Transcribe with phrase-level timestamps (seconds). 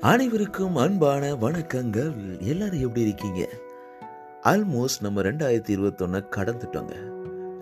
[0.00, 2.40] அனைவருக்கும் அன்பான வணக்கங்கள்.
[2.40, 3.48] எல்லாரும் எப்படி இருக்கீங்க?
[4.42, 6.92] ஆல்மோஸ்ட் நம்ம ரெண்டாயிரத்தி இருபத்தொன்னு கடந்துட்டோங்க.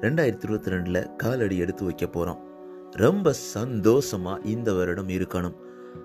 [0.00, 2.40] ரெண்டாயிரத்தி இருபத்தி ரெண்டில் காலடி எடுத்து வைக்க போகிறோம்
[2.90, 5.54] ரொம்ப சந்தோஷமா இந்த வருடம் இருக்கணும்.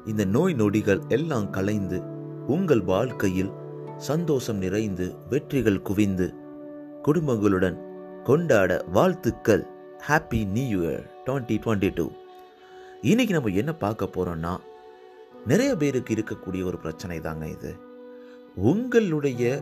[0.06, 2.02] இந்த நோய் நொடிகள் எல்லாம் கலைந்து
[2.48, 3.52] உங்கள் வாழ்க்கையில்
[3.98, 6.34] சந்தோஷம் நிறைந்து வெற்றிகள் குவிந்து
[7.04, 7.78] குடும்பங்களுடன்
[8.24, 9.66] கொண்டாட வாழ்த்துக்கள்.
[10.08, 12.12] Happy new year twenty twenty two
[13.02, 14.60] இன்னைக்கு நம்ம என்ன பார்க்க போகிறோம்னா
[15.46, 17.76] நிறைய பேருக்கு இருக்கக்கூடிய ஒரு பிரச்சனை தாங்க இது.
[18.56, 19.62] உங்களுடைய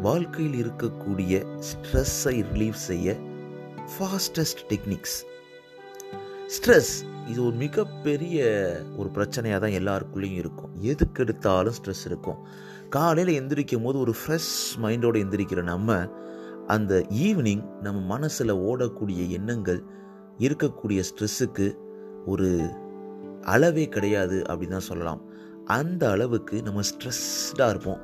[0.00, 3.16] வாழ்க்கையில் இருக்கக்கூடிய ஸ்ட்ரெஸ்ஸை ரிலீவ் செய்ய
[3.84, 5.24] ஃபாஸ்டஸ்ட் டெக்னிக்ஸ்
[6.46, 6.92] ஸ்ட்ரெஸ்
[7.26, 8.46] இது ஒரு மிகப்பெரிய
[8.96, 10.70] ஒரு பிரச்சனையாக தான் எல்லாருக்குள்ளேயும் இருக்கும்.
[10.80, 12.36] எதுக்கு எடுத்தாலும் ஸ்ட்ரெஸ் இருக்கும்.
[12.88, 16.08] காலையில் எந்திரிக்கும் போது ஒரு ஃப்ரெஷ் மைண்டோடு எந்திரிக்கிற நம்ம
[16.66, 19.82] அந்த ஈவினிங் நம்ம மனசில் ஓடக்கூடிய எண்ணங்கள்
[20.38, 21.74] இருக்கக்கூடிய ஸ்ட்ரெஸ்ஸுக்கு
[22.26, 22.70] ஒரு
[23.44, 25.22] அளவே கிடையாது அப்படின்னு தான் சொல்லலாம்.
[25.64, 28.00] அந்த அளவுக்கு நம்ம ஸ்ட்ரெஸ்டாக இருப்போம்.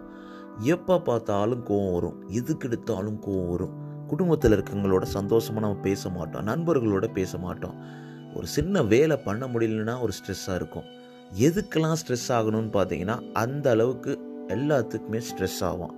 [0.58, 2.24] எப்போ பார்த்தாலும் கோவம் வரும்.
[2.28, 3.88] எதுக்கு எடுத்தாலும் கோவம் வரும்.
[4.06, 6.47] குடும்பத்தில் இருக்கவங்களோட சந்தோஷமாக நம்ம பேச மாட்டோம்.
[6.47, 7.77] நண்பர்களோட பேச மாட்டோம்.
[8.34, 10.84] ஒரு சின்ன வேலை பண்ண முடியலன்னா ஒரு ஸ்ட்ரெஸ்ஸாக இருக்கும்.
[11.38, 15.94] எதுக்கெல்லாம் ஸ்ட்ரெஸ் ஆகணும்னு பார்த்தீங்கன்னா அந்த அளவுக்கு எல்லாத்துக்குமே ஸ்ட்ரெஸ் ஆகும்.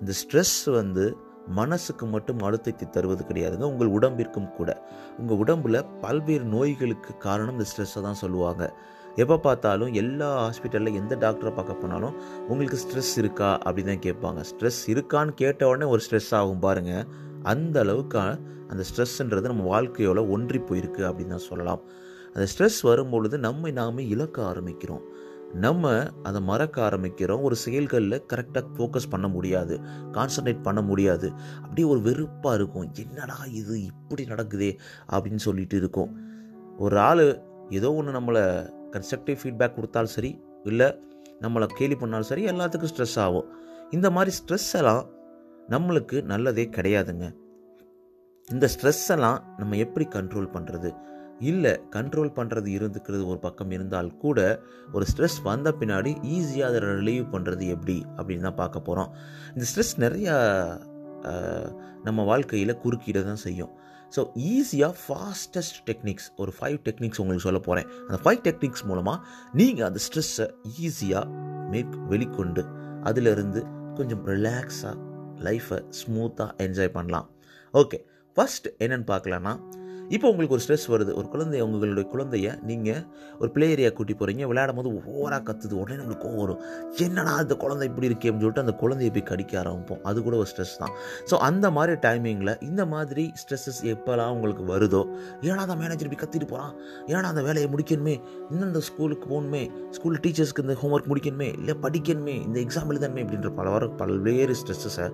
[0.00, 1.16] இந்த ஸ்ட்ரெஸ் வந்து
[1.48, 4.70] மனசுக்கு மட்டும் அழுத்தத்தை தருவது கிடையாதுங்க உங்கள் உடம்பிற்கும் கூட.
[5.18, 8.72] உங்கள் உடம்பில் பல்வேறு நோய்களுக்கு காரணம் இந்த ஸ்ட்ரெஸ்ஸை தான் சொல்லுவாங்க.
[9.16, 12.14] எப்போ பார்த்தாலும் எல்லா ஹாஸ்பிட்டலில் எந்த டாக்டரை பார்க்க போனாலும்
[12.48, 13.50] உங்களுக்கு ஸ்ட்ரெஸ் இருக்கா?
[13.66, 14.40] அப்படி தான் கேட்பாங்க.
[14.50, 17.04] ஸ்ட்ரெஸ் இருக்கான்னு கேட்ட உடனே ஒரு ஸ்ட்ரெஸ் ஆகும் பாருங்கள்
[17.42, 18.22] அந்த அளவுக்கு
[18.70, 21.82] அந்த ஸ்ட்ரெஸ்ன்றது நம்ம வாழ்க்கையோட ஒன்றி போயிருக்கு அப்படின்னு தான் சொல்லலாம்.
[22.34, 25.02] அந்த ஸ்ட்ரெஸ் வரும்பொழுது நம்மை நாமே இழக்க ஆரம்பிக்கிறோம்.
[25.54, 27.42] நம்ம அதை மறக்க ஆரம்பிக்கிறோம்.
[27.42, 29.80] ஒரு செயல்களில் கரெக்டாக ஃபோக்கஸ் பண்ண முடியாது.
[30.12, 31.32] கான்சன்ட்ரேட் பண்ண முடியாது.
[31.62, 32.92] அப்படியே ஒரு வெறுப்பாக இருக்கும்.
[32.94, 33.84] என்னடா இது?
[33.84, 34.78] இப்படி நடக்குதே?
[35.12, 36.16] அப்படின்னு சொல்லிட்டு இருக்கும்.
[36.78, 41.00] ஒரு ஆள் ஏதோ ஒன்று நம்மளை கன்ஸ்ட்ரக்டிவ் ஃபீட்பேக் கொடுத்தாலும் சரி இல்லை
[41.40, 43.44] நம்மளை கேலி பண்ணாலும் சரி எல்லாத்துக்கும் ஸ்ட்ரெஸ் ஆகும்.
[43.90, 45.06] இந்த மாதிரி ஸ்ட்ரெஸ் எல்லாம்
[45.68, 47.34] நம்மளுக்கு நல்லதே கிடையாதுங்க.
[48.50, 50.96] இந்த ஸ்ட்ரெஸ் எல்லாம் நம்ம எப்படி கண்ட்ரோல் பண்ணுறது
[51.50, 54.38] இல்லை கண்ட்ரோல் பண்ணுறது இருந்துக்கிறது ஒரு பக்கம் இருந்தால் கூட
[54.96, 59.10] ஒரு ஸ்ட்ரெஸ் வந்த பின்னாடி ஈஸியாக அதை ரிலீவ் பண்ணுறது எப்படி அப்படின்னு தான் பார்க்க போகிறோம்
[59.54, 60.34] இந்த ஸ்ட்ரெஸ் நிறையா
[62.06, 63.72] நம்ம வாழ்க்கையில் குறுக்கிட தான் செய்யும்.
[64.14, 64.20] ஸோ
[64.52, 69.18] ஈஸியாக ஃபாஸ்டஸ்ட் டெக்னிக்ஸ் ஒரு ஃபைவ் டெக்னிக்ஸ் உங்களுக்கு சொல்ல போகிறேன் அந்த ஃபைவ் டெக்னிக்ஸ் மூலமாக
[69.60, 70.46] நீங்கள் அந்த ஸ்ட்ரெஸ்ஸை
[70.86, 71.26] ஈஸியாக
[71.72, 72.64] மேற் வெளிக்கொண்டு
[73.10, 73.62] அதிலிருந்து
[73.98, 74.96] கொஞ்சம் ரிலாக்ஸாக
[75.46, 77.28] லைஃப்பை ஸ்மூத்தாக என்ஜாய் பண்ணலாம்.
[77.74, 77.98] ஓகே
[78.36, 79.54] ஃபஸ்ட் என்னென்னு பார்க்கலான்னா
[80.14, 81.12] இப்போ உங்களுக்கு ஒரு ஸ்ட்ரெஸ் வருது.
[81.18, 83.02] ஒரு குழந்தைய உங்களுடைய குழந்தைய நீங்கள்
[83.38, 85.74] ஒரு பிளே ஏரியா கூட்டி போகிறீங்க விளையாடும் போது ஓவராக கத்துது.
[85.82, 86.60] உடனே நம்மளுக்கு கோவம் வரும்.
[87.06, 88.28] என்னடா இந்த குழந்தை இப்படி இருக்கே?
[88.28, 90.02] அப்படின்னு சொல்லிட்டு அந்த குழந்தைய போய் கடிக்க ஆரம்பிப்போம்.
[90.02, 90.92] அது கூட ஒரு ஸ்ட்ரெஸ் தான்.
[91.30, 95.02] ஸோ அந்த மாதிரி டைமிங்கில் இந்த மாதிரி ஸ்ட்ரெஸ்ஸஸ் எப்போல்லாம் உங்களுக்கு வருதோ
[95.40, 96.74] ஏன்னா அந்த மேனேஜர் இப்படி கத்திட்டு போகிறான்
[97.06, 98.16] ஏன்னா அந்த வேலையை முடிக்கணுமே?
[98.50, 101.48] இன்னும் இந்த ஸ்கூலுக்கு போகணுமே ஸ்கூல் டீச்சர்ஸ்க்கு இந்த ஹோம்ஒர்க் முடிக்கணுமே?
[101.58, 102.36] இல்லை படிக்கணுமே?
[102.48, 103.24] இந்த எக்ஸாம் எழுதணுமே?
[103.24, 105.08] அப்படின்ற பல வர பல்வேறு ஸ்ட்ரெஸ்ஸஸை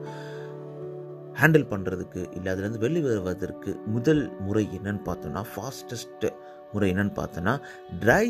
[1.41, 6.31] ஹேண்டில் பண்ணுறதுக்கு இல்லை அதுலேருந்து வெளியே வருவதற்கு முதல் முறை என்னன்னு பார்த்தோன்னா ஃபாஸ்டஸ்ட்டு
[6.73, 7.55] முறை என்னன்னு பார்த்தோன்னா
[8.01, 8.27] ட்ரை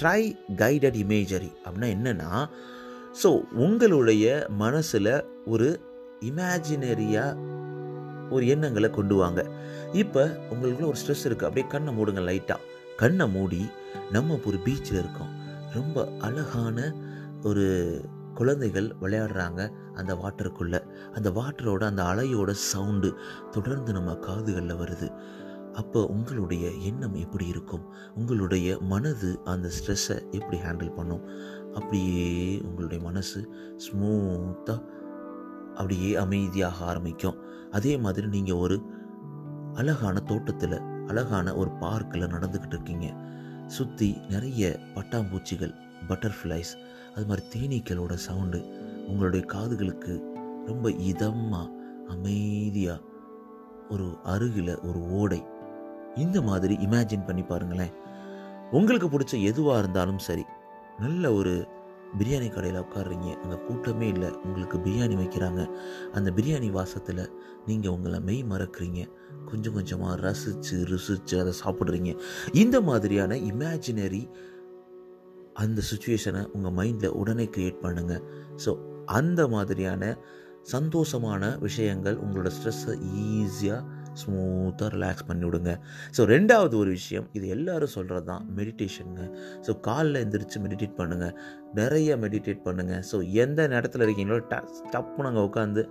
[0.00, 0.22] ட்ரை
[0.56, 2.30] கைடட் இமேஜரி அப்படின்னா என்னென்னா
[3.22, 4.24] ஸோ உங்களுடைய
[4.62, 5.12] மனசில்
[5.46, 5.68] ஒரு
[6.20, 7.54] இமேஜினரியாக
[8.30, 9.40] ஒரு எண்ணங்களை கொண்டு வாங்க.
[9.92, 12.60] இப்போ உங்களுக்குள்ள ஒரு ஸ்ட்ரெஸ் இருக்குது அப்படியே கண்ணை மூடுங்க லைட்டாக
[12.96, 13.62] கண்ணை மூடி
[14.10, 15.32] நம்ம ஒரு பீச்சில் இருக்கோம்.
[15.74, 16.78] ரொம்ப அழகான
[17.44, 17.66] ஒரு
[18.36, 19.60] குழந்தைகள் விளையாடுறாங்க
[19.94, 20.80] அந்த வாட்டருக்குள்ளே.
[21.14, 23.10] அந்த வாட்டரோட அந்த அலையோட சவுண்டு
[23.50, 25.08] தொடர்ந்து நம்ம காதுகளில் வருது.
[25.72, 27.84] அப்போ உங்களுடைய எண்ணம் எப்படி இருக்கும்?
[28.14, 31.24] உங்களுடைய மனது அந்த ஸ்ட்ரெஸ்ஸை எப்படி ஹேண்டில் பண்ணும்?
[31.74, 32.28] அப்படியே
[32.64, 33.40] உங்களுடைய மனசு
[33.84, 34.84] ஸ்மூத்தாக
[35.70, 37.40] அப்படியே அமைதியாக ஆரம்பிக்கும்.
[37.70, 38.76] அதே மாதிரி நீங்கள் ஒரு
[39.74, 43.08] அழகான தோட்டத்தில் அழகான ஒரு பார்க்கில் நடந்துக்கிட்டு இருக்கீங்க.
[43.66, 44.64] சுற்றி நிறைய
[44.94, 45.74] பட்டாம்பூச்சிகள்
[46.08, 46.72] பட்டர்ஃப்ளைஸ்
[47.16, 48.58] அது மாதிரி தேனீக்களோட சவுண்டு
[49.08, 50.14] உங்களுடைய காதுகளுக்கு
[50.66, 51.70] ரொம்ப இதமாக
[52.14, 53.04] அமைதியாக
[53.90, 55.38] ஒரு அருகில் ஒரு ஓடை.
[56.24, 57.94] இந்த மாதிரி இமேஜின் பண்ணி பாருங்களேன்.
[58.76, 60.44] உங்களுக்கு பிடிச்ச எதுவாக இருந்தாலும் சரி
[60.98, 61.52] நல்ல ஒரு
[62.18, 65.62] பிரியாணி கடையில் உட்காடுறீங்க அங்கே கூட்டமே இல்லை உங்களுக்கு பிரியாணி வைக்கிறாங்க
[66.16, 67.22] அந்த பிரியாணி வாசத்தில்
[67.66, 69.00] நீங்கள் உங்களை மெய் மறக்கிறீங்க
[69.50, 72.12] கொஞ்சம் கொஞ்சமாக ரசித்து ருசித்து அதை சாப்பிட்றீங்க.
[72.52, 74.22] இந்த மாதிரியான இமேஜினரி
[75.56, 78.22] அந்த சுச்சுவேஷனை உங்கள் மைண்டில் உடனே க்ரியேட் பண்ணுங்கள்
[78.64, 80.16] ஸோ அந்த மாதிரியான
[80.72, 83.82] சந்தோஷமான விஷயங்கள் உங்களோட ஸ்ட்ரெஸ்ஸை ஈஸியாக
[84.14, 85.76] ஸ்மூத்தாக ரிலாக்ஸ் பண்ணிவிடுங்க
[86.16, 91.34] ஸோ ரெண்டாவது ஒரு விஷயம் இது எல்லாரும் சொல்கிறது தான் மெடிடேஷனுங்க ஸோ காலில் எந்திரிச்சு மெடிடேட் பண்ணுங்கள்
[91.74, 95.84] நிறைய மெடிடேட் பண்ணுங்கள் ஸோ எந்த நேரத்தில் இருக்கீங்களோ ட டப்புன்னு அங்கே உட்காந்து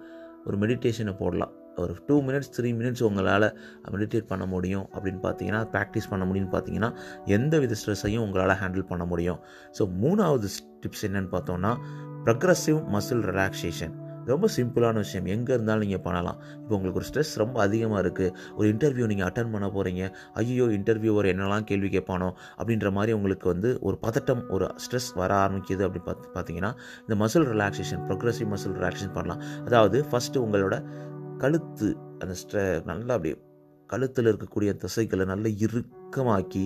[0.45, 1.53] ஒரு மெடிடேஷனை போடலாம்.
[1.83, 3.47] ஒரு டூ மினிட்ஸ் த்ரீ மினிட்ஸ் உங்களால்
[3.95, 6.91] மெடிடேட் பண்ண முடியும் அப்படின்னு பார்த்தீங்கன்னா ப்ராக்டிஸ் பண்ண முடியும்னு பார்த்தீங்கன்னா
[7.37, 9.41] எந்த வித ஸ்ட்ரெஸ்ஸையும் உங்களால் ஹேண்டில் பண்ண முடியும்.
[9.79, 10.49] ஸோ மூணாவது
[10.85, 11.73] டிப்ஸ் என்னென்னு பார்த்தோன்னா
[12.27, 13.95] ப்ரக்ரஸிவ் மசில் ரிலாக்ஸேஷன்
[14.29, 15.27] ரொம்ப சிம்பிளான விஷயம்.
[15.33, 16.37] எங்கே இருந்தாலும் நீங்கள் பண்ணலாம்.
[16.61, 20.03] இப்போ உங்களுக்கு ஒரு ஸ்ட்ரெஸ் ரொம்ப அதிகமாக இருக்குது ஒரு இன்டர்வியூ நீங்கள் அட்டன் பண்ண போகிறீங்க
[20.41, 22.29] ஐயோ இன்டர்வியூவர் என்னெல்லாம் கேள்வி கேட்பானோ
[22.59, 26.71] அப்படின்ற மாதிரி உங்களுக்கு வந்து ஒரு பதட்டம் ஒரு ஸ்ட்ரெஸ் வர ஆரம்பிக்குது அப்படி பார்த்து பார்த்தீங்கன்னா
[27.05, 29.43] இந்த muscle relaxation progressive muscle relaxation பண்ணலாம்.
[29.67, 30.77] அதாவது ஃபஸ்ட்டு உங்களோட
[31.37, 31.87] கழுத்து
[32.19, 33.35] அந்த ஸ்ட்ர நல்லா அப்படியே
[33.89, 36.63] கழுத்தில் இருக்கக்கூடிய தசைகளை நல்லா இறுக்கமாக்கி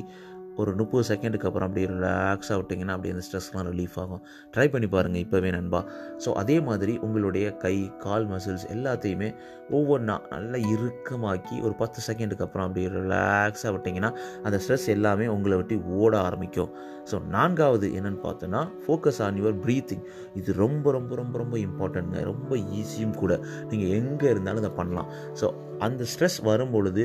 [0.61, 4.21] ஒரு முப்பது செகண்டுக்கு அப்புறம் அப்படியே ரிலாக்ஸாக விட்டிங்கன்னா அப்படியே அந்த ஸ்ட்ரெஸ்லாம் ரிலீஃப் ஆகும்.
[4.53, 5.81] ட்ரை பண்ணி பாருங்கள் இப்போவே நண்பா.
[6.23, 7.73] ஸோ அதே மாதிரி உங்களுடைய கை
[8.05, 9.29] கால் மசில்ஸ் எல்லாத்தையுமே
[9.77, 14.11] ஒவ்வொன்றா நல்லா இறுக்கமாக்கி ஒரு பத்து செகண்டுக்கு அப்புறம் அப்படியே ரிலாக்ஸாக விட்டிங்கன்னா
[14.47, 16.71] அந்த ஸ்ட்ரெஸ் எல்லாமே உங்களை விட்டு ஓட ஆரம்பிக்கும்.
[17.11, 20.05] ஸோ நான்காவது என்னென்னு பார்த்தோன்னா ஃபோக்கஸ் ஆன் யுவர் ப்ரீத்திங்
[20.41, 23.33] இது ரொம்ப ரொம்ப ரொம்ப ரொம்ப இம்பார்ட்டன்ட்ங்க ரொம்ப ஈஸியும் கூட.
[23.71, 25.11] நீங்கள் எங்கே இருந்தாலும் இதை பண்ணலாம்.
[25.41, 25.47] ஸோ
[25.87, 27.03] அந்த ஸ்ட்ரெஸ் வரும்பொழுது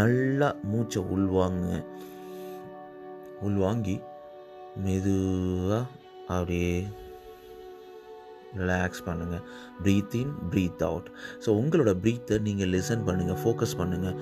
[0.00, 1.66] நல்லா மூச்சை உள்வாங்க
[3.42, 3.96] உள்வாங்கி
[4.76, 5.80] மெதுவாக
[6.28, 6.74] அப்படியே
[8.58, 9.44] ரிலாக்ஸ் பண்ணுங்கள்
[9.82, 11.08] breathe in breathe out
[11.44, 14.16] so உங்களோட ப்ரீத்தை நீங்கள் லிசன் பண்ணுங்கள் ஃபோக்கஸ் பண்ணுங்கள்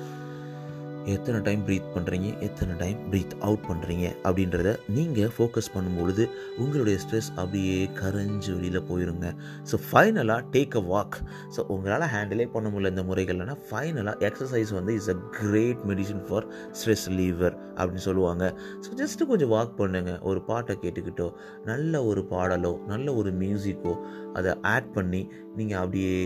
[1.14, 6.25] எத்தனை டைம் ப்ரீத் பண்ணுறீங்க எத்தனை டைம் ப்ரீத் அவுட் பண்ணுறீங்க அப்படின்றத நீங்கள் ஃபோக்கஸ் பண்ணும்பொழுது
[6.62, 9.29] உங்களுடைய ஸ்ட்ரெஸ் அப்படியே கரைஞ்சு வெளியில் போயிருங்க.
[9.70, 11.17] ஸோ ஃபைனலாக டேக் அ வாக்
[11.56, 16.49] ஸோ உங்களால் ஹேண்டிலே பண்ண முடியல இந்த முறைகள்னா ஃபைனலாக எக்ஸசைஸ் வந்து is a great medicine for
[16.73, 18.44] stress reliever அப்படின்னு சொல்லுவாங்க.
[18.85, 21.29] ஸோ ஜஸ்ட்டு கொஞ்சம் வாக் பண்ணுங்கள் ஒரு பாட்டை கேட்டுக்கிட்டோ
[21.64, 23.94] நல்ல ஒரு பாடலோ நல்ல ஒரு மியூசிக்கோ
[24.32, 25.23] அதை ஆட் பண்ணி
[25.56, 26.19] நீங்கள் அப்படியே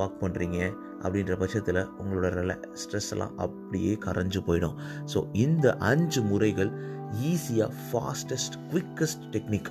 [0.00, 0.58] வாக் பண்ணுறீங்க
[1.02, 4.76] அப்படின்ற பட்சத்தில் உங்களோட ரில ஸ்ட்ரெஸ் எல்லாம் அப்படியே கரைஞ்சு போயிடும்.
[5.14, 6.70] ஸோ இந்த அஞ்சு முறைகள்
[7.32, 9.70] ஈஸியாக ஃபாஸ்டஸ்ட் குவிக்கஸ்ட் டெக்னிக்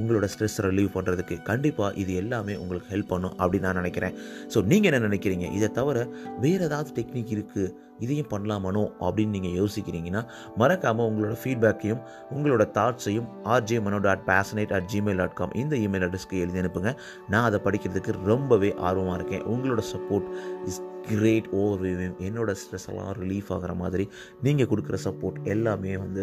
[0.00, 4.14] உங்களோட ஸ்ட்ரெஸ் ரிலீவ் பண்ணுறதுக்கு கண்டிப்பாக இது எல்லாமே உங்களுக்கு ஹெல்ப் பண்ணும் அப்படின்னு நான் நினைக்கிறேன்.
[4.52, 5.46] ஸோ நீங்கள் என்ன நினைக்கிறீங்க?
[5.58, 6.06] இதை தவிர
[6.44, 7.72] வேறு ஏதாவது டெக்னிக் இருக்குது
[8.04, 10.22] இதையும் பண்ணலாமனோ அப்படின்னு நீங்கள் யோசிக்கிறீங்கன்னா
[10.60, 12.02] மறக்காமல் உங்களோட ஃபீட்பேக்கையும்
[12.34, 16.92] உங்களோட தாட்ஸையும் RJ Mano dot passionate at Gmail dot com இந்த இமெயில் அட்ரஸ்க்கு எழுதி அனுப்புங்க.
[17.34, 19.46] நான் அதை படிக்கிறதுக்கு ரொம்பவே ஆர்வமாக இருக்கேன்.
[19.54, 20.28] உங்களோட சப்போர்ட்
[20.68, 21.84] இஸ் கிரேட் ஓவர்
[22.28, 24.04] என்னோட ஸ்ட்ரெஸ் எல்லாம் ரிலீஃப் ஆகிற மாதிரி
[24.46, 26.22] நீங்கள் கொடுக்குற சப்போர்ட் எல்லாமே வந்து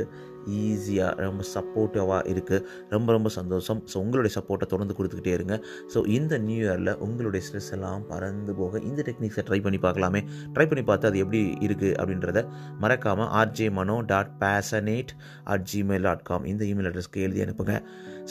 [0.62, 2.63] ஈஸியாக ரொம்ப சப்போர்ட்டிவாக இருக்குது
[2.95, 3.81] ரொம்ப ரொம்ப சந்தோஷம்.
[3.92, 5.57] ஸோ உங்களுடைய சப்போர்ட்டை தொடர்ந்து கொடுத்துக்கிட்டே இருங்க.
[5.94, 10.22] ஸோ இந்த நியூ இயரில் உங்களுடைய ஸ்ட்ரெஸ் எல்லாம் பறந்து போக இந்த டெக்னிக்ஸை ட்ரை பண்ணி பார்க்கலாமே.
[10.56, 12.42] ட்ரை பண்ணி பார்த்து அது எப்படி இருக்குது அப்படின்றத
[12.86, 15.13] மறக்காமல் RJ Mano dot passionate
[15.54, 17.75] at Gmail dot com இந்த இமெயில் அட்ரஸ்க்கு எழுதி அனுப்புங்க.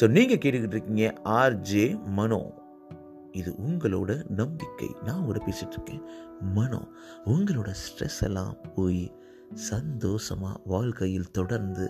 [0.00, 1.06] ஸோ நீங்கள் கேட்டுக்கிட்டு இருக்கீங்க
[1.40, 1.86] ஆர்ஜே
[2.18, 2.42] மனோ
[3.40, 4.10] இது உங்களோட
[4.40, 4.88] நம்பிக்கை.
[5.04, 6.02] நான் உங்களோட பேசிகிட்டு இருக்கேன்.
[6.56, 6.80] மனோ
[7.34, 9.02] உங்களோட ஸ்ட்ரெஸ் எல்லாம் போய்
[9.70, 11.86] சந்தோஷமாக வாழ்க்கையில் தொடர்ந்து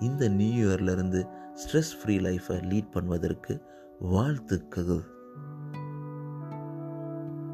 [0.00, 3.62] இந்த நியூ இயர்லேருந்து ஸ்ட்ரெஸ் ஃப்ரீ லைஃப்பை லீட் பண்ணுவதற்கு
[4.00, 5.00] வாழ்த்துக்கள்.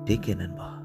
[0.04, 0.84] டேக் நண்பா.